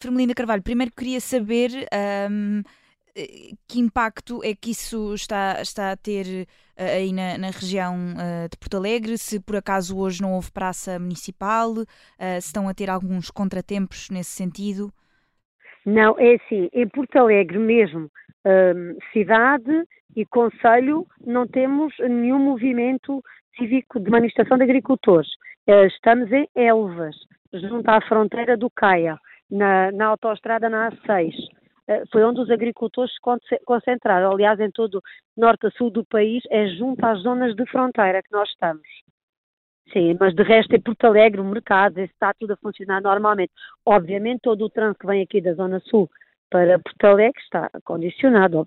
[0.00, 1.70] Fermelina Carvalho, primeiro queria saber
[2.28, 2.62] um,
[3.66, 8.58] que impacto é que isso está, está a ter aí na, na região uh, de
[8.58, 11.84] Porto Alegre, se por acaso hoje não houve praça municipal, uh,
[12.40, 14.92] se estão a ter alguns contratempos nesse sentido.
[15.84, 18.10] Não, é assim, em Porto Alegre mesmo,
[18.44, 19.84] um, cidade
[20.14, 23.22] e conselho, não temos nenhum movimento
[23.56, 25.28] cívico de manifestação de agricultores.
[25.66, 27.16] Uh, estamos em Elvas,
[27.54, 29.18] junto à fronteira do Caia,
[29.50, 31.34] na, na autoestrada na A6.
[31.88, 34.32] Uh, foi onde os agricultores se concentraram.
[34.32, 35.02] Aliás, em todo
[35.36, 38.86] norte a sul do país, é junto às zonas de fronteira que nós estamos.
[39.92, 43.52] Sim, mas de resto é Porto Alegre, o mercado, está tudo a funcionar normalmente.
[43.84, 46.10] Obviamente todo o trânsito que vem aqui da Zona Sul
[46.50, 48.66] para Porto Alegre está condicionado.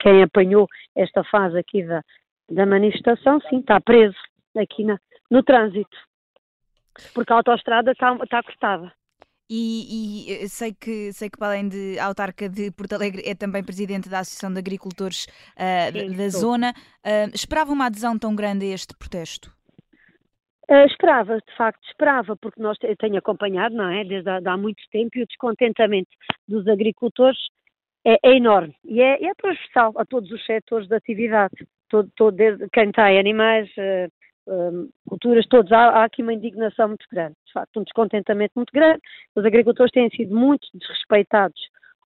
[0.00, 2.02] Quem apanhou esta fase aqui da,
[2.50, 4.16] da manifestação, sim, está preso
[4.54, 4.98] aqui na,
[5.30, 5.96] no trânsito,
[7.14, 8.92] porque a autoestrada está, está cortada.
[9.50, 13.64] E, e, sei que sei que para além de autarca de Porto Alegre é também
[13.64, 15.24] presidente da Associação de Agricultores
[15.56, 16.74] uh, Sim, da, da zona.
[17.04, 19.50] Uh, esperava uma adesão tão grande a este protesto?
[20.70, 24.56] Uh, esperava, de facto, esperava, porque nós eu tenho acompanhado, não é, desde há, há
[24.58, 26.10] muito tempo e o descontentamento
[26.46, 27.38] dos agricultores
[28.04, 31.54] é, é enorme e é, é, transversal a todos os setores da atividade,
[31.88, 32.36] todo, todo
[32.70, 33.70] quem tem animais,
[34.48, 38.52] uh, uh, culturas, todos, há, há, aqui uma indignação muito grande, de facto, um descontentamento
[38.56, 39.00] muito grande.
[39.34, 41.60] Os agricultores têm sido muito desrespeitados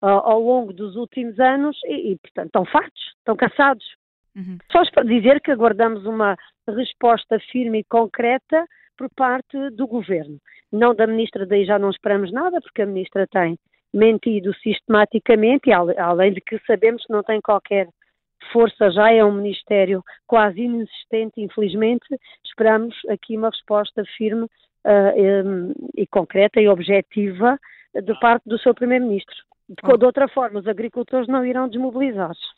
[0.01, 3.85] ao longo dos últimos anos e, e, portanto, estão fartos, estão cansados,
[4.39, 4.57] Uhum.
[4.71, 6.37] Só para dizer que aguardamos uma
[6.69, 8.65] resposta firme e concreta
[8.97, 10.39] por parte do governo.
[10.73, 13.59] Não da ministra, daí já não esperamos nada, porque a ministra tem
[13.93, 17.89] mentido sistematicamente, e além de que sabemos que não tem qualquer
[18.53, 22.07] força, já é um ministério quase inexistente, infelizmente,
[22.45, 24.49] esperamos aqui uma resposta firme uh,
[24.85, 27.59] eh, um, e concreta e objetiva
[27.95, 29.37] de parte do seu primeiro-ministro.
[29.69, 32.58] De, de outra forma, os agricultores não irão desmobilizar-se.